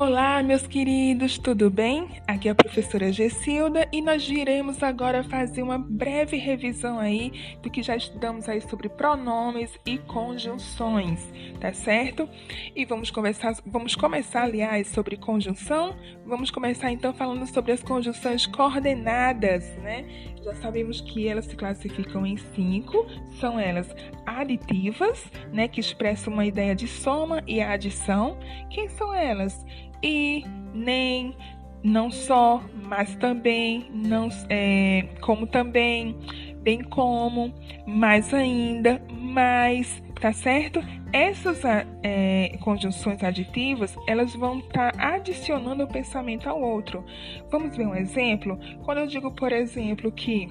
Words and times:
Olá, 0.00 0.40
meus 0.44 0.64
queridos, 0.64 1.38
tudo 1.38 1.68
bem? 1.68 2.06
Aqui 2.24 2.46
é 2.46 2.52
a 2.52 2.54
professora 2.54 3.12
Gessilda 3.12 3.88
e 3.92 4.00
nós 4.00 4.28
iremos 4.28 4.80
agora 4.80 5.24
fazer 5.24 5.60
uma 5.60 5.76
breve 5.76 6.36
revisão 6.36 7.00
aí 7.00 7.32
do 7.60 7.68
que 7.68 7.82
já 7.82 7.96
estudamos 7.96 8.48
aí 8.48 8.60
sobre 8.60 8.88
pronomes 8.88 9.76
e 9.84 9.98
conjunções, 9.98 11.28
tá 11.60 11.72
certo? 11.72 12.28
E 12.76 12.84
vamos 12.84 13.10
conversar, 13.10 13.56
vamos 13.66 13.96
começar, 13.96 14.44
aliás, 14.44 14.86
sobre 14.86 15.16
conjunção. 15.16 15.96
Vamos 16.24 16.52
começar 16.52 16.92
então 16.92 17.12
falando 17.12 17.44
sobre 17.48 17.72
as 17.72 17.82
conjunções 17.82 18.46
coordenadas, 18.46 19.66
né? 19.78 20.04
Já 20.44 20.54
sabemos 20.54 21.00
que 21.00 21.26
elas 21.26 21.46
se 21.46 21.56
classificam 21.56 22.24
em 22.24 22.36
cinco, 22.36 23.04
são 23.40 23.58
elas 23.58 23.92
aditivas, 24.24 25.24
né, 25.52 25.66
que 25.66 25.80
expressam 25.80 26.32
uma 26.32 26.46
ideia 26.46 26.74
de 26.74 26.86
soma 26.86 27.42
e 27.46 27.60
adição. 27.60 28.38
Quem 28.70 28.88
são 28.88 29.12
elas? 29.12 29.64
E, 30.02 30.44
nem, 30.74 31.34
não 31.82 32.10
só, 32.10 32.62
mas 32.84 33.14
também, 33.16 33.86
não, 33.92 34.28
é, 34.48 35.06
como 35.20 35.46
também, 35.46 36.16
bem 36.62 36.82
como, 36.82 37.52
mais 37.86 38.32
ainda, 38.34 39.00
mais, 39.10 40.02
tá 40.20 40.32
certo? 40.32 40.80
Essas 41.12 41.62
é, 42.02 42.58
conjunções 42.60 43.22
aditivas, 43.22 43.96
elas 44.06 44.34
vão 44.34 44.58
estar 44.58 44.92
tá 44.92 45.14
adicionando 45.14 45.84
o 45.84 45.88
pensamento 45.88 46.48
ao 46.48 46.60
outro. 46.60 47.04
Vamos 47.50 47.76
ver 47.76 47.86
um 47.86 47.94
exemplo? 47.94 48.58
Quando 48.84 48.98
eu 48.98 49.06
digo, 49.06 49.30
por 49.30 49.52
exemplo, 49.52 50.12
que 50.12 50.48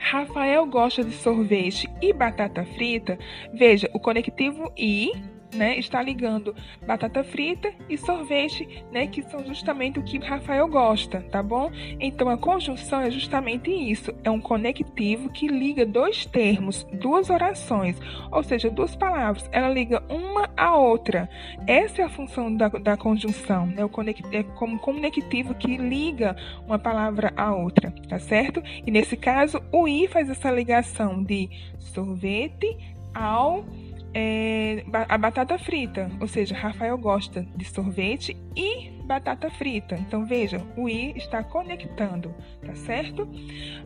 Rafael 0.00 0.66
gosta 0.66 1.02
de 1.02 1.12
sorvete 1.12 1.88
e 2.00 2.12
batata 2.12 2.64
frita, 2.64 3.18
veja, 3.52 3.90
o 3.92 3.98
conectivo 3.98 4.70
i 4.76 5.10
né, 5.54 5.78
está 5.78 6.02
ligando 6.02 6.54
batata 6.86 7.22
frita 7.22 7.72
e 7.88 7.96
sorvete, 7.96 8.84
né, 8.92 9.06
que 9.06 9.22
são 9.22 9.44
justamente 9.44 9.98
o 9.98 10.02
que 10.02 10.18
Rafael 10.18 10.68
gosta, 10.68 11.20
tá 11.30 11.42
bom? 11.42 11.70
Então 12.00 12.28
a 12.28 12.36
conjunção 12.36 13.00
é 13.00 13.10
justamente 13.10 13.70
isso, 13.70 14.12
é 14.24 14.30
um 14.30 14.40
conectivo 14.40 15.30
que 15.30 15.48
liga 15.48 15.84
dois 15.84 16.26
termos, 16.26 16.84
duas 16.92 17.30
orações, 17.30 17.96
ou 18.30 18.42
seja, 18.42 18.70
duas 18.70 18.96
palavras, 18.96 19.48
ela 19.52 19.68
liga 19.68 20.02
uma 20.08 20.50
à 20.56 20.76
outra. 20.76 21.28
Essa 21.66 22.02
é 22.02 22.04
a 22.04 22.08
função 22.08 22.54
da, 22.54 22.68
da 22.68 22.96
conjunção, 22.96 23.66
né? 23.66 23.84
O 23.84 23.88
conect, 23.88 24.22
é 24.34 24.42
como 24.42 24.78
conectivo 24.78 25.54
que 25.54 25.76
liga 25.76 26.36
uma 26.66 26.78
palavra 26.78 27.32
à 27.36 27.54
outra, 27.54 27.92
tá 28.08 28.18
certo? 28.18 28.62
E 28.86 28.90
nesse 28.90 29.16
caso, 29.16 29.62
o 29.72 29.86
i 29.86 30.08
faz 30.08 30.28
essa 30.30 30.50
ligação 30.50 31.22
de 31.22 31.48
sorvete 31.78 32.76
ao 33.14 33.64
é, 34.18 34.82
a 35.10 35.18
batata 35.18 35.58
frita, 35.58 36.10
ou 36.18 36.26
seja, 36.26 36.56
Rafael 36.56 36.96
gosta 36.96 37.46
de 37.54 37.66
sorvete 37.66 38.34
e 38.56 38.88
batata 39.04 39.50
frita. 39.50 39.94
Então 39.94 40.24
veja, 40.24 40.58
o 40.74 40.88
i 40.88 41.12
está 41.18 41.44
conectando, 41.44 42.34
tá 42.64 42.74
certo? 42.74 43.28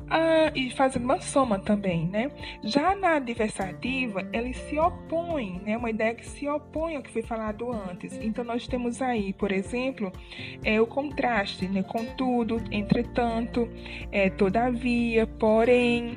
Ah, 0.08 0.52
e 0.54 0.70
faz 0.70 0.94
uma 0.94 1.20
soma 1.20 1.58
também, 1.58 2.06
né? 2.06 2.30
Já 2.62 2.94
na 2.94 3.16
adversativa, 3.16 4.24
ele 4.32 4.54
se 4.54 4.78
opõe, 4.78 5.60
né? 5.66 5.76
Uma 5.76 5.90
ideia 5.90 6.14
que 6.14 6.24
se 6.24 6.48
opõe 6.48 6.94
ao 6.94 7.02
que 7.02 7.10
foi 7.10 7.22
falado 7.22 7.68
antes. 7.72 8.16
Então 8.22 8.44
nós 8.44 8.68
temos 8.68 9.02
aí, 9.02 9.32
por 9.32 9.50
exemplo, 9.50 10.12
é 10.62 10.80
o 10.80 10.86
contraste, 10.86 11.66
né? 11.66 11.82
Contudo, 11.82 12.62
entretanto, 12.70 13.68
é, 14.12 14.30
todavia, 14.30 15.26
porém, 15.26 16.16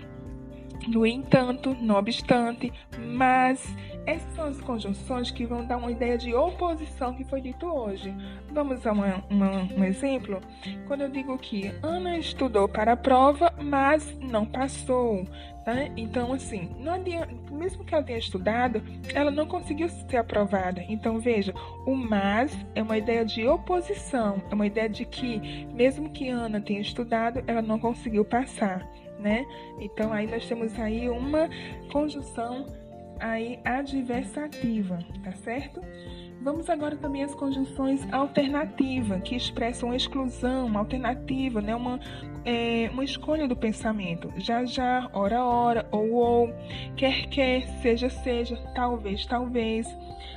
no 0.88 1.04
entanto, 1.04 1.76
não 1.82 1.96
obstante, 1.96 2.72
mas 3.00 3.64
essas 4.06 4.34
são 4.34 4.46
as 4.46 4.60
conjunções 4.62 5.32
que 5.32 5.46
vão 5.46 5.66
dar 5.66 5.78
uma 5.78 5.92
ideia 5.92 6.18
de 6.18 6.34
oposição 6.34 7.14
que 7.14 7.24
foi 7.24 7.42
dito 7.42 7.66
hoje. 7.66 8.14
Vamos 8.52 8.86
a 8.86 8.92
uma, 8.92 9.24
uma, 9.30 9.52
um 9.76 9.84
exemplo? 9.84 10.42
Quando 10.88 11.02
eu 11.02 11.10
digo 11.10 11.38
que 11.38 11.74
Ana 11.82 12.18
estudou 12.18 12.68
para 12.68 12.94
a 12.94 12.98
prova, 12.98 13.54
mas 13.62 14.18
não 14.20 14.46
passou. 14.46 15.26
Tá? 15.64 15.86
Então, 15.96 16.34
assim, 16.34 16.70
adianta, 16.86 17.34
mesmo 17.50 17.86
que 17.86 17.94
ela 17.94 18.04
tenha 18.04 18.20
estudado, 18.20 18.84
ela 19.14 19.32
não 19.32 19.46
conseguiu 19.46 19.88
ser 19.88 20.18
aprovada. 20.18 20.84
Então, 20.90 21.20
veja, 21.20 21.54
o 21.86 21.96
mas 21.96 22.54
é 22.76 22.84
uma 22.84 22.98
ideia 22.98 23.24
de 23.24 23.48
oposição, 23.48 24.44
é 24.52 24.54
uma 24.54 24.68
ideia 24.68 24.90
de 24.90 25.06
que, 25.06 25.66
mesmo 25.74 26.10
que 26.10 26.28
Ana 26.28 26.60
tenha 26.60 26.82
estudado, 26.82 27.42
ela 27.48 27.62
não 27.62 27.80
conseguiu 27.80 28.26
passar. 28.26 28.86
Né? 29.18 29.46
Então, 29.80 30.12
aí 30.12 30.28
nós 30.28 30.46
temos 30.46 30.78
aí 30.78 31.08
uma 31.08 31.50
conjunção 31.90 32.66
aí 33.24 33.60
adversativa, 33.64 35.00
tá 35.24 35.32
certo? 35.32 35.82
Vamos 36.42 36.70
agora 36.70 36.98
também 36.98 37.24
às 37.24 37.34
conjunções 37.34 38.06
alternativas, 38.12 39.22
que 39.22 39.34
expressam 39.34 39.96
exclusão, 39.96 40.78
alternativa, 40.78 41.62
né? 41.62 41.74
uma, 41.74 42.02
é, 42.44 42.90
uma 42.92 43.06
escolha 43.06 43.48
do 43.48 43.56
pensamento. 43.56 44.30
Já, 44.36 44.66
já, 44.66 45.10
ora, 45.14 45.42
ora, 45.42 45.88
ou, 45.90 46.12
ou, 46.12 46.54
quer, 46.98 47.28
quer, 47.28 47.66
seja, 47.82 48.10
seja, 48.10 48.58
talvez, 48.76 49.26
talvez. 49.26 49.88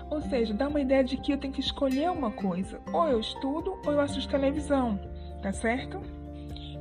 Ou 0.09 0.23
seja, 0.23 0.55
dá 0.55 0.69
uma 0.69 0.81
ideia 0.81 1.03
de 1.03 1.17
que 1.17 1.33
eu 1.33 1.39
tenho 1.39 1.53
que 1.53 1.61
escolher 1.61 2.09
uma 2.13 2.31
coisa. 2.31 2.81
Ou 2.93 3.09
eu 3.09 3.19
estudo, 3.19 3.77
ou 3.85 3.93
eu 3.93 4.01
assisto 4.01 4.31
televisão, 4.31 5.01
tá 5.43 5.53
certo? 5.53 6.01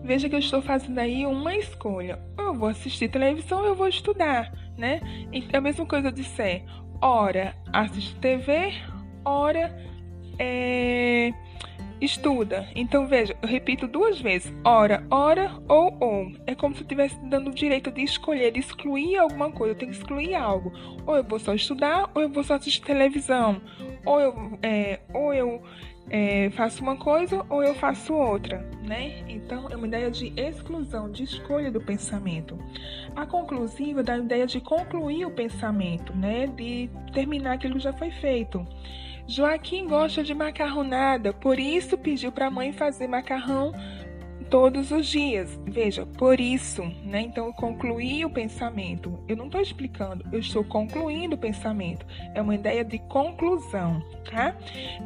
Veja 0.04 0.30
que 0.30 0.36
eu 0.36 0.40
estou 0.40 0.62
fazendo 0.62 1.00
aí 1.00 1.26
uma 1.26 1.56
escolha. 1.56 2.20
Ou 2.38 2.46
eu 2.46 2.54
vou 2.54 2.70
assistir 2.70 3.10
televisão, 3.10 3.62
ou 3.62 3.66
eu 3.70 3.76
vou 3.76 3.88
estudar 3.88 4.52
né? 4.78 5.02
É 5.52 5.58
a 5.58 5.62
mesma 5.62 5.86
coisa 5.86 6.12
de 6.12 6.24
ser, 6.24 6.64
ora 7.02 7.56
assiste 7.72 8.16
TV, 8.16 8.74
ora 9.24 9.76
é, 10.40 11.34
estuda. 12.00 12.68
Então 12.76 13.08
veja, 13.08 13.36
eu 13.42 13.48
repito 13.48 13.88
duas 13.88 14.20
vezes, 14.20 14.54
ora, 14.64 15.06
ora 15.10 15.52
ou 15.68 15.96
ou. 16.00 16.32
É 16.46 16.56
como 16.56 16.76
se 16.76 16.82
eu 16.82 16.86
estivesse 16.86 17.18
dando 17.26 17.50
o 17.50 17.54
direito 17.54 17.92
de 17.92 18.02
escolher, 18.02 18.52
de 18.52 18.60
excluir 18.60 19.18
alguma 19.18 19.52
coisa. 19.52 19.74
Eu 19.74 19.78
tenho 19.78 19.92
que 19.92 19.98
excluir 19.98 20.36
algo. 20.36 20.72
Ou 21.06 21.16
eu 21.16 21.24
vou 21.24 21.40
só 21.40 21.54
estudar, 21.54 22.10
ou 22.14 22.22
eu 22.22 22.30
vou 22.30 22.44
só 22.44 22.56
assistir 22.56 22.82
televisão. 22.82 23.62
Ou 24.06 24.20
eu, 24.20 24.60
é, 24.62 25.00
ou 25.14 25.34
eu 25.34 25.62
é, 26.10 26.50
faço 26.52 26.84
uma 26.84 26.96
coisa 26.96 27.46
ou 27.50 27.64
eu 27.64 27.74
faço 27.76 28.14
outra, 28.14 28.68
né? 28.84 29.24
Então 29.28 29.68
é 29.70 29.76
uma 29.76 29.88
ideia 29.88 30.12
de 30.12 30.34
exclusão, 30.38 31.10
de 31.12 31.24
escolha 31.24 31.72
do 31.72 31.82
pensamento. 31.82 32.58
A 33.16 33.26
conclusiva 33.26 34.04
dá 34.04 34.14
a 34.14 34.18
ideia 34.20 34.46
de 34.46 34.62
concluir 34.62 35.26
o 35.26 35.32
pensamento, 35.32 36.16
né? 36.16 36.48
De 36.48 36.90
terminar 37.14 37.54
aquilo 37.54 37.76
que 37.76 37.80
já 37.80 37.94
foi 37.94 38.12
feito. 38.12 38.66
Joaquim 39.28 39.88
gosta 39.88 40.24
de 40.24 40.36
macarronada, 40.36 41.34
por 41.34 41.58
isso 41.58 41.98
pediu 41.98 42.32
para 42.32 42.46
a 42.46 42.52
mãe 42.52 42.72
fazer 42.72 43.08
macarrão 43.08 43.74
todos 44.50 44.92
os 44.92 45.08
dias. 45.08 45.60
Veja, 45.66 46.06
por 46.06 46.40
isso, 46.40 46.84
né? 47.04 47.22
Então, 47.22 47.48
eu 47.48 47.54
concluí 47.54 48.24
o 48.26 48.30
pensamento. 48.30 49.20
Eu 49.28 49.36
não 49.36 49.46
estou 49.46 49.62
explicando, 49.62 50.26
eu 50.32 50.40
estou 50.40 50.64
concluindo 50.64 51.36
o 51.36 51.40
pensamento. 51.40 52.06
É 52.34 52.42
uma 52.42 52.56
ideia 52.56 52.84
de 52.84 53.00
conclusão, 53.00 54.04
tá? 54.30 54.56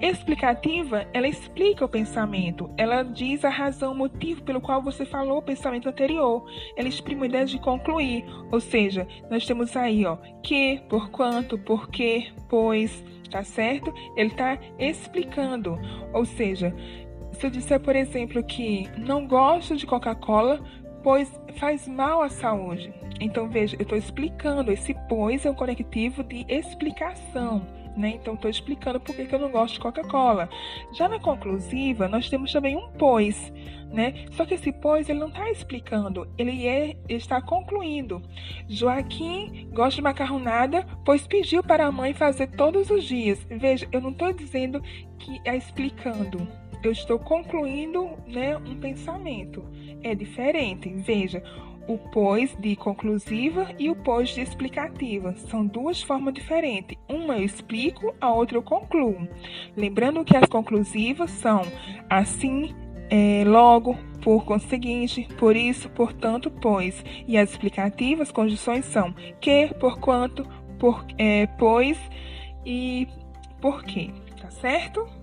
Explicativa, 0.01 1.07
ela 1.13 1.27
explica 1.27 1.85
o 1.85 1.89
pensamento. 1.89 2.69
Ela 2.77 3.03
diz 3.03 3.43
a 3.45 3.49
razão, 3.49 3.93
o 3.93 3.97
motivo 3.97 4.43
pelo 4.43 4.61
qual 4.61 4.81
você 4.81 5.05
falou 5.05 5.39
o 5.39 5.43
pensamento 5.43 5.89
anterior. 5.89 6.45
Ela 6.75 6.87
exprime 6.87 7.23
a 7.23 7.25
ideia 7.27 7.45
de 7.45 7.59
concluir. 7.59 8.25
Ou 8.51 8.59
seja, 8.59 9.07
nós 9.29 9.45
temos 9.45 9.75
aí, 9.75 10.05
ó, 10.05 10.17
que, 10.43 10.81
por 10.89 11.09
quanto, 11.09 11.57
por 11.57 11.89
que, 11.89 12.31
pois, 12.47 13.03
tá 13.29 13.43
certo? 13.43 13.93
Ele 14.15 14.29
está 14.29 14.57
explicando. 14.77 15.77
Ou 16.13 16.25
seja, 16.25 16.75
se 17.39 17.47
eu 17.47 17.49
disser, 17.49 17.79
por 17.79 17.95
exemplo, 17.95 18.43
que 18.43 18.89
não 18.97 19.25
gosto 19.25 19.77
de 19.77 19.85
Coca-Cola, 19.85 20.59
pois 21.01 21.31
faz 21.55 21.87
mal 21.87 22.21
à 22.21 22.27
saúde. 22.27 22.93
Então, 23.21 23.47
veja, 23.47 23.77
eu 23.77 23.83
estou 23.83 23.97
explicando. 23.97 24.71
Esse 24.71 24.93
pois 25.07 25.45
é 25.45 25.49
um 25.49 25.55
conectivo 25.55 26.21
de 26.21 26.45
explicação. 26.49 27.65
Né? 27.95 28.15
Então, 28.21 28.33
estou 28.33 28.51
explicando 28.51 28.99
por 28.99 29.15
que, 29.15 29.25
que 29.25 29.33
eu 29.33 29.39
não 29.39 29.51
gosto 29.51 29.75
de 29.75 29.79
Coca-Cola. 29.79 30.49
Já 30.93 31.07
na 31.07 31.17
conclusiva, 31.17 32.09
nós 32.09 32.29
temos 32.29 32.51
também 32.51 32.75
um 32.75 32.89
pois. 32.97 33.53
Né? 33.89 34.25
Só 34.31 34.45
que 34.45 34.55
esse 34.55 34.73
pois 34.73 35.07
ele 35.07 35.19
não 35.19 35.29
está 35.29 35.49
explicando, 35.49 36.27
ele, 36.37 36.67
é, 36.67 36.97
ele 37.07 37.17
está 37.17 37.41
concluindo. 37.41 38.21
Joaquim 38.67 39.69
gosta 39.71 39.95
de 39.95 40.01
macarronada, 40.01 40.85
pois 41.05 41.25
pediu 41.25 41.63
para 41.63 41.85
a 41.85 41.91
mãe 41.91 42.13
fazer 42.13 42.47
todos 42.47 42.89
os 42.89 43.05
dias. 43.05 43.39
Veja, 43.49 43.87
eu 43.93 44.01
não 44.01 44.11
estou 44.11 44.31
dizendo 44.33 44.81
que 45.17 45.41
é 45.43 45.55
explicando 45.55 46.47
eu 46.83 46.91
estou 46.91 47.19
concluindo 47.19 48.09
né, 48.27 48.57
um 48.57 48.75
pensamento. 48.79 49.63
É 50.01 50.15
diferente. 50.15 50.89
Veja, 50.89 51.43
o 51.89 51.97
pois 51.97 52.55
de 52.59 52.75
conclusiva 52.75 53.67
e 53.79 53.89
o 53.89 53.95
pois 53.95 54.29
de 54.29 54.41
explicativa. 54.41 55.35
São 55.49 55.65
duas 55.65 56.01
formas 56.01 56.33
diferentes. 56.33 56.97
Uma 57.09 57.37
eu 57.37 57.43
explico, 57.43 58.13
a 58.21 58.31
outra 58.31 58.57
eu 58.57 58.63
concluo. 58.63 59.27
Lembrando 59.75 60.23
que 60.23 60.37
as 60.37 60.47
conclusivas 60.47 61.31
são 61.31 61.63
assim, 62.09 62.75
é, 63.09 63.43
logo, 63.43 63.97
por 64.21 64.45
conseguinte, 64.45 65.27
por 65.37 65.55
isso, 65.55 65.89
portanto, 65.89 66.51
pois. 66.51 67.03
E 67.27 67.37
as 67.37 67.49
explicativas, 67.49 68.31
conjunções 68.31 68.85
são 68.85 69.13
que, 69.41 69.73
por 69.79 69.99
quanto, 69.99 70.45
por, 70.77 71.03
é, 71.17 71.47
pois 71.57 71.97
e 72.63 73.07
por 73.59 73.83
quê. 73.83 74.11
Tá 74.39 74.51
certo? 74.51 75.18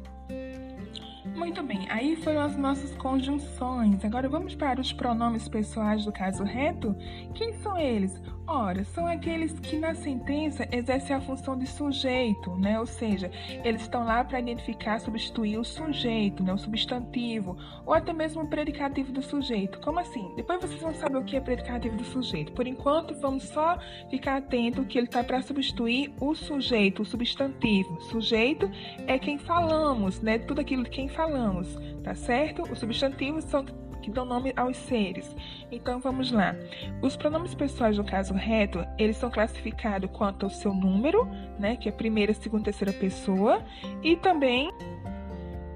Muito 1.36 1.62
bem, 1.62 1.86
aí 1.90 2.16
foram 2.16 2.40
as 2.40 2.56
nossas 2.56 2.96
conjunções. 2.96 4.02
Agora 4.02 4.26
vamos 4.26 4.54
para 4.54 4.80
os 4.80 4.90
pronomes 4.90 5.46
pessoais 5.46 6.02
do 6.02 6.10
caso 6.10 6.42
reto. 6.42 6.96
Quem 7.34 7.52
são 7.60 7.76
eles? 7.76 8.18
Ora, 8.48 8.84
são 8.84 9.08
aqueles 9.08 9.58
que 9.58 9.76
na 9.76 9.92
sentença 9.92 10.68
exercem 10.70 11.16
a 11.16 11.20
função 11.20 11.58
de 11.58 11.66
sujeito, 11.66 12.54
né? 12.56 12.78
Ou 12.78 12.86
seja, 12.86 13.28
eles 13.64 13.82
estão 13.82 14.04
lá 14.04 14.22
para 14.22 14.38
identificar, 14.38 15.00
substituir 15.00 15.58
o 15.58 15.64
sujeito, 15.64 16.44
né? 16.44 16.52
O 16.52 16.58
substantivo, 16.58 17.56
ou 17.84 17.92
até 17.92 18.12
mesmo 18.12 18.42
o 18.42 18.46
predicativo 18.46 19.10
do 19.10 19.20
sujeito. 19.20 19.80
Como 19.80 19.98
assim? 19.98 20.32
Depois 20.36 20.60
vocês 20.60 20.80
vão 20.80 20.94
saber 20.94 21.18
o 21.18 21.24
que 21.24 21.36
é 21.36 21.40
predicativo 21.40 21.96
do 21.96 22.04
sujeito. 22.04 22.52
Por 22.52 22.68
enquanto, 22.68 23.14
vamos 23.14 23.42
só 23.44 23.78
ficar 24.08 24.36
atento 24.36 24.84
que 24.84 24.96
ele 24.96 25.08
está 25.08 25.24
para 25.24 25.42
substituir 25.42 26.14
o 26.20 26.32
sujeito, 26.36 27.02
o 27.02 27.04
substantivo. 27.04 28.00
Sujeito 28.02 28.70
é 29.08 29.18
quem 29.18 29.38
falamos, 29.38 30.20
né? 30.20 30.38
Tudo 30.38 30.60
aquilo 30.60 30.84
de 30.84 30.90
quem 30.90 31.08
falamos, 31.08 31.76
tá 32.04 32.14
certo? 32.14 32.62
Os 32.62 32.78
substantivos 32.78 33.42
são 33.44 33.64
que 34.02 34.10
dão 34.10 34.24
nome 34.24 34.52
aos 34.56 34.76
seres. 34.76 35.34
Então 35.70 36.00
vamos 36.00 36.30
lá. 36.30 36.54
Os 37.02 37.16
pronomes 37.16 37.54
pessoais 37.54 37.96
do 37.96 38.04
caso 38.04 38.34
reto, 38.34 38.84
eles 38.98 39.16
são 39.16 39.30
classificados 39.30 40.10
quanto 40.12 40.44
ao 40.44 40.50
seu 40.50 40.72
número, 40.72 41.26
né, 41.58 41.76
que 41.76 41.88
é 41.88 41.92
primeira, 41.92 42.32
segunda, 42.34 42.64
terceira 42.64 42.92
pessoa, 42.92 43.62
e 44.02 44.16
também 44.16 44.70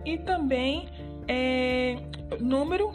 e 0.04 0.18
também 0.18 0.88
é, 1.28 1.96
número 2.40 2.92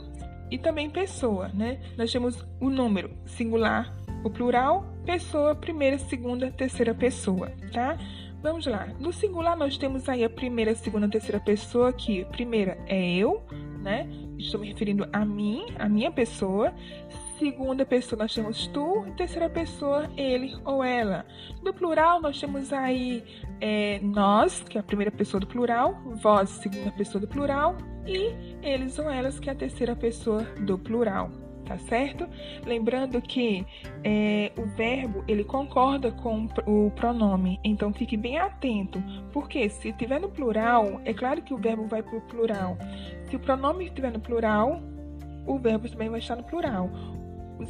e 0.50 0.58
também 0.58 0.90
pessoa, 0.90 1.50
né? 1.50 1.80
Nós 1.98 2.12
temos 2.12 2.46
o 2.60 2.70
número 2.70 3.12
singular, 3.26 3.96
o 4.24 4.30
plural, 4.30 4.86
pessoa, 5.06 5.56
primeira, 5.56 5.98
segunda, 5.98 6.52
terceira 6.52 6.94
pessoa, 6.94 7.52
tá? 7.72 7.98
Vamos 8.42 8.66
lá. 8.68 8.88
No 9.00 9.12
singular 9.12 9.58
nós 9.58 9.78
temos 9.78 10.08
aí 10.08 10.24
a 10.24 10.30
primeira, 10.30 10.76
segunda, 10.76 11.10
terceira 11.10 11.40
pessoa 11.40 11.92
que 11.92 12.26
primeira 12.26 12.78
é 12.86 13.16
eu, 13.16 13.44
né? 13.86 14.10
Estou 14.38 14.60
me 14.60 14.68
referindo 14.68 15.08
a 15.14 15.24
mim, 15.24 15.68
a 15.78 15.88
minha 15.88 16.12
pessoa. 16.12 16.74
Segunda 17.38 17.86
pessoa 17.86 18.20
nós 18.20 18.34
temos 18.34 18.66
tu, 18.68 19.06
terceira 19.16 19.50
pessoa 19.50 20.10
ele 20.18 20.58
ou 20.66 20.84
ela. 20.84 21.26
No 21.62 21.74
plural 21.74 22.22
nós 22.22 22.40
temos 22.40 22.74
aí 22.74 23.24
é, 23.62 24.00
nós, 24.02 24.64
que 24.64 24.78
é 24.78 24.82
a 24.82 24.84
primeira 24.84 25.12
pessoa 25.12 25.40
do 25.40 25.48
plural, 25.48 26.02
vós, 26.22 26.50
segunda 26.50 26.92
pessoa 26.92 27.22
do 27.22 27.28
plural, 27.28 27.78
e 28.08 28.34
eles 28.66 28.98
ou 28.98 29.10
elas, 29.10 29.40
que 29.40 29.50
é 29.50 29.54
a 29.54 29.56
terceira 29.56 29.96
pessoa 29.96 30.44
do 30.62 30.78
plural 30.80 31.45
tá 31.66 31.78
certo? 31.78 32.28
Lembrando 32.66 33.22
que 33.22 33.66
é, 34.04 34.52
o 34.58 34.66
verbo 34.66 35.24
ele 35.28 35.44
concorda 35.44 36.12
com 36.12 36.48
o 36.66 36.92
pronome, 36.92 37.60
então 37.64 37.94
fique 37.94 38.16
bem 38.16 38.38
atento, 38.38 39.02
porque 39.34 39.68
se 39.70 39.90
estiver 39.90 40.20
no 40.20 40.30
plural, 40.30 41.02
é 41.04 41.14
claro 41.14 41.42
que 41.42 41.54
o 41.54 41.58
verbo 41.58 41.86
vai 41.88 42.02
para 42.02 42.18
o 42.18 42.22
plural. 42.22 42.78
Se 43.30 43.36
o 43.36 43.40
pronome 43.40 43.86
estiver 43.86 44.12
no 44.12 44.20
plural, 44.20 44.82
o 45.46 45.58
verbo 45.58 45.88
também 45.90 46.10
vai 46.10 46.20
estar 46.20 46.36
no 46.36 46.44
plural. 46.44 46.90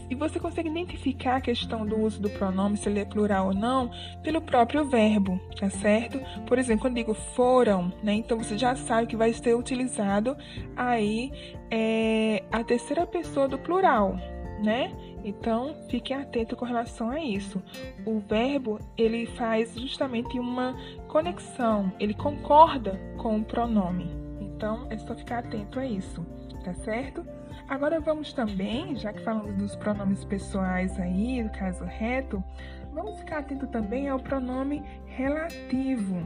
E 0.10 0.16
você 0.16 0.40
consegue 0.40 0.70
identificar 0.70 1.38
a 1.38 1.42
questão 1.42 1.86
do 1.86 2.00
uso 2.00 2.22
do 2.22 2.30
pronome, 2.30 2.78
se 2.78 2.90
ele 2.90 3.00
é 3.00 3.06
plural 3.06 3.48
ou 3.48 3.54
não, 3.54 3.92
pelo 4.24 4.42
próprio 4.42 4.86
verbo, 4.86 5.40
tá 5.60 5.70
certo? 5.70 6.20
Por 6.46 6.58
exemplo, 6.58 6.82
quando 6.84 6.96
digo 6.96 7.14
foram, 7.14 7.92
né? 8.04 8.14
Então 8.14 8.38
você 8.38 8.58
já 8.58 8.76
sabe 8.76 9.08
que 9.08 9.16
vai 9.16 9.34
ser 9.34 9.56
utilizado 9.56 10.36
aí 10.76 11.32
é, 11.72 12.44
a 12.52 12.64
terceira 12.64 13.06
pessoa 13.06 13.48
do 13.48 13.58
plural, 13.58 14.16
né? 14.64 14.92
Então, 15.24 15.76
fiquem 15.90 16.16
atentos 16.16 16.58
com 16.58 16.66
relação 16.66 17.10
a 17.10 17.20
isso. 17.20 17.62
O 18.06 18.20
verbo, 18.20 18.80
ele 18.96 19.26
faz 19.26 19.74
justamente 19.74 20.40
uma 20.40 20.76
conexão, 21.08 21.92
ele 22.00 22.14
concorda 22.14 23.00
com 23.18 23.40
o 23.40 23.44
pronome. 23.44 24.25
Então, 24.66 24.88
é 24.90 24.98
só 24.98 25.14
ficar 25.14 25.38
atento 25.46 25.80
a 25.80 25.86
isso, 25.86 26.26
tá 26.64 26.74
certo? 26.74 27.24
Agora 27.70 28.00
vamos 28.00 28.34
também, 28.34 28.96
já 28.96 29.14
que 29.14 29.22
falamos 29.22 29.54
dos 29.58 29.76
pronomes 29.76 30.26
pessoais 30.26 31.00
aí, 31.00 31.44
do 31.44 31.52
caso 31.52 31.84
reto, 31.84 32.44
vamos 32.92 33.20
ficar 33.20 33.42
atento 33.42 33.68
também 33.68 34.10
ao 34.10 34.18
pronome 34.18 34.84
relativo, 35.06 36.18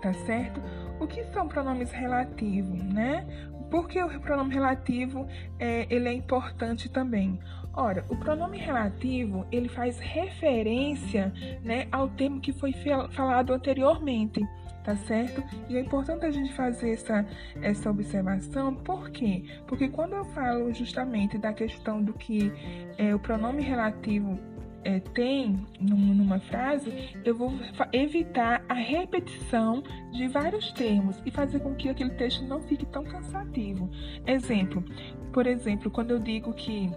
tá 0.00 0.14
certo? 0.14 0.62
O 0.98 1.06
que 1.06 1.24
são 1.24 1.46
pronomes 1.46 1.92
relativos, 1.92 2.82
né? 2.82 3.26
Porque 3.70 4.02
o 4.02 4.18
pronome 4.18 4.54
relativo 4.54 5.28
é, 5.58 5.86
ele 5.94 6.08
é 6.08 6.14
importante 6.14 6.88
também. 6.88 7.38
Ora, 7.74 8.02
o 8.08 8.16
pronome 8.16 8.56
relativo 8.56 9.46
ele 9.52 9.68
faz 9.68 9.98
referência, 9.98 11.34
né, 11.62 11.86
ao 11.92 12.08
termo 12.08 12.40
que 12.40 12.54
foi 12.54 12.72
falado 13.10 13.52
anteriormente 13.52 14.40
tá 14.86 14.94
certo? 14.94 15.42
E 15.68 15.76
é 15.76 15.80
importante 15.80 16.24
a 16.24 16.30
gente 16.30 16.52
fazer 16.52 16.92
essa, 16.92 17.26
essa 17.60 17.90
observação, 17.90 18.72
por 18.72 19.10
quê? 19.10 19.42
Porque 19.66 19.88
quando 19.88 20.14
eu 20.14 20.24
falo 20.26 20.72
justamente 20.72 21.36
da 21.36 21.52
questão 21.52 22.00
do 22.00 22.12
que 22.12 22.52
é, 22.96 23.12
o 23.12 23.18
pronome 23.18 23.62
relativo 23.62 24.38
é, 24.84 25.00
tem 25.00 25.66
numa 25.80 26.38
frase, 26.38 27.18
eu 27.24 27.34
vou 27.34 27.52
evitar 27.92 28.64
a 28.68 28.74
repetição 28.74 29.82
de 30.12 30.28
vários 30.28 30.70
termos 30.70 31.20
e 31.26 31.32
fazer 31.32 31.58
com 31.58 31.74
que 31.74 31.88
aquele 31.88 32.10
texto 32.10 32.44
não 32.44 32.62
fique 32.62 32.86
tão 32.86 33.02
cansativo. 33.02 33.90
Exemplo, 34.24 34.84
por 35.32 35.48
exemplo, 35.48 35.90
quando 35.90 36.12
eu 36.12 36.20
digo 36.20 36.52
que 36.52 36.88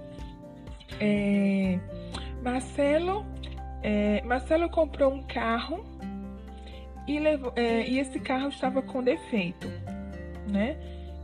é, 1.00 1.80
Marcelo, 2.44 3.25
é, 3.81 4.21
Marcelo 4.21 4.69
comprou 4.69 5.12
um 5.12 5.24
carro 5.24 5.83
e, 7.10 7.20
levou, 7.20 7.52
é, 7.56 7.88
e 7.90 7.98
esse 7.98 8.20
carro 8.20 8.50
estava 8.50 8.84
com 8.84 9.02
defeito, 9.02 9.68
né? 10.48 10.78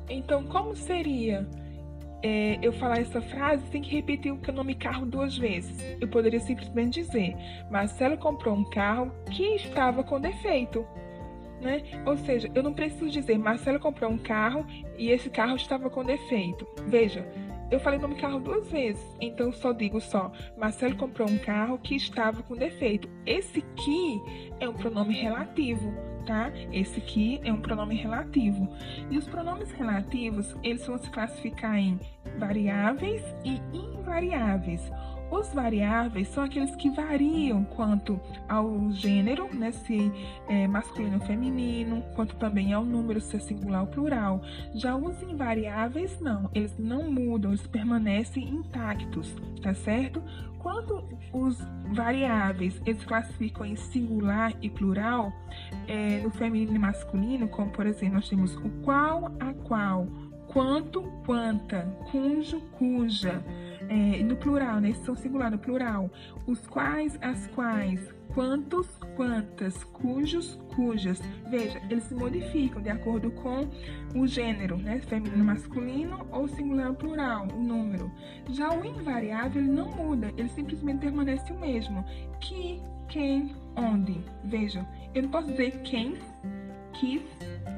Então, 0.09 0.43
como 0.43 0.75
seria 0.75 1.47
é, 2.23 2.57
eu 2.59 2.73
falar 2.73 2.97
essa 2.97 3.21
frase 3.21 3.63
sem 3.67 3.83
que 3.83 3.95
repetir 3.95 4.33
o 4.33 4.51
nome 4.51 4.73
carro 4.73 5.05
duas 5.05 5.37
vezes? 5.37 5.79
Eu 6.01 6.07
poderia 6.07 6.39
simplesmente 6.39 7.01
dizer: 7.01 7.35
Marcelo 7.69 8.17
comprou 8.17 8.55
um 8.55 8.63
carro 8.63 9.11
que 9.29 9.43
estava 9.55 10.03
com 10.03 10.19
defeito. 10.19 10.83
Né? 11.61 11.83
Ou 12.05 12.17
seja, 12.17 12.51
eu 12.53 12.61
não 12.61 12.73
preciso 12.73 13.09
dizer 13.09 13.37
Marcelo 13.37 13.79
comprou 13.79 14.11
um 14.11 14.17
carro 14.17 14.65
e 14.97 15.09
esse 15.09 15.29
carro 15.29 15.55
estava 15.55 15.89
com 15.89 16.03
defeito. 16.03 16.67
Veja, 16.87 17.25
eu 17.71 17.79
falei 17.79 17.99
nome 17.99 18.15
carro 18.15 18.39
duas 18.39 18.69
vezes, 18.69 19.03
então 19.19 19.51
só 19.51 19.73
digo 19.73 19.99
só. 19.99 20.31
Marcelo 20.57 20.95
comprou 20.95 21.29
um 21.29 21.37
carro 21.37 21.79
que 21.79 21.95
estava 21.95 22.43
com 22.43 22.55
defeito. 22.55 23.09
Esse 23.25 23.61
que 23.61 24.21
é 24.59 24.69
um 24.69 24.73
pronome 24.73 25.13
relativo, 25.13 25.93
tá? 26.25 26.51
Esse 26.71 27.01
que 27.01 27.39
é 27.43 27.51
um 27.51 27.61
pronome 27.61 27.95
relativo. 27.95 28.67
E 29.09 29.17
os 29.17 29.27
pronomes 29.27 29.71
relativos, 29.71 30.55
eles 30.63 30.85
vão 30.85 30.97
se 30.97 31.09
classificar 31.09 31.77
em 31.77 31.99
variáveis 32.37 33.23
e 33.43 33.59
invariáveis. 33.75 34.81
Os 35.31 35.53
variáveis 35.53 36.27
são 36.29 36.43
aqueles 36.43 36.75
que 36.75 36.89
variam 36.89 37.63
quanto 37.63 38.19
ao 38.47 38.91
gênero, 38.91 39.49
né, 39.53 39.71
se 39.71 40.11
é 40.47 40.67
masculino 40.67 41.15
ou 41.15 41.21
feminino, 41.21 42.03
quanto 42.15 42.35
também 42.35 42.73
ao 42.73 42.85
número, 42.85 43.19
se 43.19 43.35
é 43.35 43.39
singular 43.39 43.81
ou 43.81 43.87
plural. 43.87 44.41
Já 44.73 44.95
os 44.95 45.21
invariáveis, 45.23 46.19
não, 46.19 46.49
eles 46.53 46.77
não 46.77 47.11
mudam, 47.11 47.51
eles 47.51 47.65
permanecem 47.67 48.47
intactos, 48.47 49.35
tá 49.61 49.73
certo? 49.73 50.21
Quando 50.59 51.03
os 51.31 51.59
variáveis 51.93 52.81
eles 52.85 53.03
classificam 53.03 53.65
em 53.65 53.75
singular 53.75 54.53
e 54.61 54.69
plural, 54.69 55.31
é, 55.87 56.21
no 56.21 56.31
feminino 56.31 56.75
e 56.75 56.79
masculino, 56.79 57.47
como 57.47 57.71
por 57.71 57.85
exemplo, 57.85 58.15
nós 58.15 58.29
temos 58.29 58.55
o 58.55 58.69
qual, 58.83 59.31
a 59.39 59.53
qual, 59.53 60.07
quanto, 60.47 61.03
quanta, 61.25 61.81
cujo, 62.11 62.61
cuja 62.77 63.43
é, 63.89 64.23
no 64.23 64.35
plural, 64.35 64.79
né? 64.79 64.93
São 65.05 65.15
singular 65.15 65.51
no 65.51 65.57
plural. 65.57 66.09
Os 66.47 66.65
quais, 66.67 67.17
as 67.21 67.47
quais, 67.47 67.99
quantos, 68.33 68.87
quantas, 69.15 69.83
cujos, 69.85 70.59
cujas. 70.75 71.21
Veja, 71.49 71.81
eles 71.89 72.03
se 72.03 72.15
modificam 72.15 72.81
de 72.81 72.89
acordo 72.89 73.31
com 73.31 73.67
o 74.13 74.27
gênero, 74.27 74.77
né? 74.77 74.99
Feminino, 74.99 75.43
masculino 75.43 76.27
ou 76.31 76.47
singular 76.47 76.93
plural, 76.93 77.47
o 77.53 77.61
número. 77.61 78.11
Já 78.49 78.73
o 78.73 78.85
invariável 78.85 79.61
ele 79.61 79.71
não 79.71 79.89
muda, 79.91 80.33
ele 80.37 80.49
simplesmente 80.49 80.99
permanece 80.99 81.51
o 81.51 81.59
mesmo. 81.59 82.03
Que, 82.39 82.81
quem, 83.07 83.55
onde. 83.75 84.23
Veja, 84.43 84.85
eu 85.13 85.23
não 85.23 85.29
posso 85.29 85.47
dizer 85.47 85.81
quem, 85.83 86.15
quis, 86.93 87.21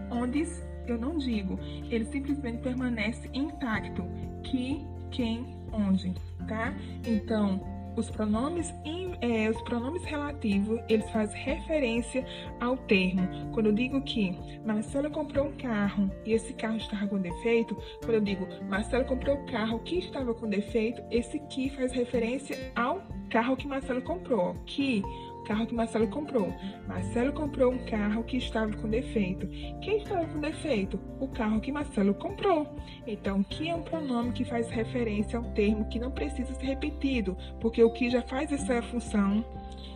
onde, 0.09 0.47
eu 0.87 0.97
não 0.97 1.17
digo. 1.17 1.59
Ele 1.89 2.05
simplesmente 2.05 2.59
permanece 2.59 3.29
intacto. 3.33 4.03
Que, 4.43 4.85
quem, 5.11 5.56
onde, 5.71 6.13
tá? 6.47 6.73
Então, 7.05 7.61
os 7.97 8.11
pronomes, 8.11 8.73
é, 9.21 9.49
os 9.49 9.59
pronomes 9.63 10.03
relativos, 10.03 10.79
eles 10.87 11.09
fazem 11.09 11.41
referência 11.41 12.23
ao 12.59 12.77
termo. 12.77 13.27
Quando 13.51 13.67
eu 13.67 13.73
digo 13.73 14.01
que 14.01 14.37
Marcelo 14.63 15.09
comprou 15.09 15.47
um 15.47 15.51
carro 15.53 16.09
e 16.23 16.33
esse 16.33 16.53
carro 16.53 16.77
estava 16.77 17.07
com 17.07 17.17
defeito, 17.17 17.75
quando 18.01 18.13
eu 18.13 18.21
digo 18.21 18.47
Marcelo 18.69 19.03
comprou 19.05 19.35
o 19.35 19.41
um 19.41 19.45
carro 19.47 19.79
que 19.79 19.97
estava 19.97 20.33
com 20.33 20.47
defeito, 20.47 21.01
esse 21.09 21.39
que 21.49 21.69
faz 21.71 21.91
referência 21.91 22.71
ao 22.75 23.01
carro 23.31 23.57
que 23.57 23.67
Marcelo 23.67 24.01
comprou. 24.01 24.55
Que 24.65 25.01
carro 25.47 25.65
que 25.65 25.73
Marcelo 25.73 26.07
comprou. 26.07 26.53
Marcelo 26.85 27.31
comprou 27.31 27.71
um 27.71 27.85
carro 27.85 28.23
que 28.23 28.37
estava 28.37 28.73
com 28.73 28.89
defeito. 28.89 29.47
Quem 29.81 29.99
estava 29.99 30.25
com 30.25 30.41
defeito? 30.41 30.99
O 31.21 31.27
carro 31.29 31.61
que 31.61 31.71
Marcelo 31.71 32.13
comprou. 32.13 32.67
Então, 33.07 33.41
que 33.43 33.69
é 33.69 33.73
um 33.73 33.81
pronome 33.81 34.33
que 34.33 34.43
faz 34.43 34.69
referência 34.69 35.39
ao 35.39 35.45
termo 35.53 35.87
que 35.87 35.99
não 35.99 36.11
precisa 36.11 36.53
ser 36.53 36.65
repetido, 36.65 37.37
porque 37.61 37.81
o 37.81 37.89
que 37.89 38.09
já 38.09 38.21
faz 38.21 38.51
essa 38.51 38.81
função 38.81 39.45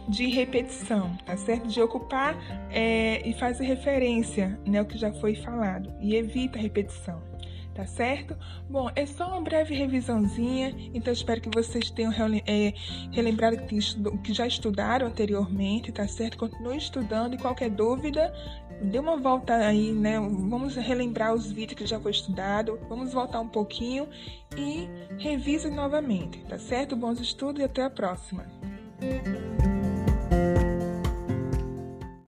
de 0.07 0.27
repetição, 0.27 1.15
tá 1.25 1.35
certo? 1.35 1.67
De 1.67 1.81
ocupar 1.81 2.35
é, 2.71 3.27
e 3.27 3.33
fazer 3.33 3.65
referência 3.65 4.57
né, 4.65 4.79
ao 4.79 4.85
que 4.85 4.97
já 4.97 5.11
foi 5.13 5.35
falado 5.35 5.93
e 5.99 6.15
evita 6.15 6.57
a 6.57 6.61
repetição 6.61 7.30
tá 7.73 7.85
certo? 7.85 8.35
Bom, 8.69 8.89
é 8.95 9.05
só 9.05 9.27
uma 9.27 9.41
breve 9.41 9.73
revisãozinha, 9.75 10.75
então 10.93 11.11
espero 11.11 11.41
que 11.41 11.49
vocês 11.53 11.89
tenham 11.89 12.11
é, 12.45 12.73
relembrado 13.11 13.57
o 14.05 14.17
que 14.17 14.33
já 14.33 14.45
estudaram 14.45 15.07
anteriormente, 15.07 15.91
tá 15.91 16.07
certo? 16.07 16.37
Continue 16.37 16.77
estudando 16.77 17.35
e 17.35 17.37
qualquer 17.37 17.69
dúvida, 17.69 18.33
dê 18.81 18.99
uma 18.99 19.17
volta 19.17 19.55
aí, 19.55 19.91
né? 19.91 20.19
Vamos 20.19 20.75
relembrar 20.75 21.33
os 21.33 21.51
vídeos 21.51 21.77
que 21.77 21.85
já 21.85 21.99
foi 21.99 22.11
estudado, 22.11 22.79
vamos 22.89 23.13
voltar 23.13 23.39
um 23.39 23.47
pouquinho 23.47 24.07
e 24.57 24.89
revise 25.17 25.69
novamente, 25.69 26.39
tá 26.45 26.57
certo? 26.57 26.95
Bons 26.95 27.19
estudos 27.19 27.61
e 27.61 27.65
até 27.65 27.83
a 27.83 27.89
próxima! 27.89 28.45